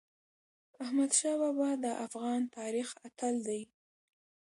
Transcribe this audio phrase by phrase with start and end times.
[0.83, 3.61] احمدشاه بابا د افغان تاریخ اتل دی.